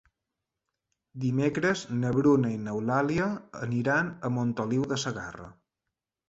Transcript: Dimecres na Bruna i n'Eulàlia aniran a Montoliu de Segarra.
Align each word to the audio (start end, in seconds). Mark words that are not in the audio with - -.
Dimecres 1.25 1.83
na 1.97 2.13
Bruna 2.15 2.51
i 2.53 2.57
n'Eulàlia 2.63 3.27
aniran 3.67 4.11
a 4.31 4.33
Montoliu 4.39 4.89
de 4.95 4.99
Segarra. 5.05 5.47